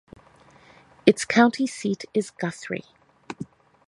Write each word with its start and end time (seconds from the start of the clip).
Its 1.05 1.25
county 1.25 1.67
seat 1.67 2.05
is 2.11 2.31
Guthrie. 2.31 2.85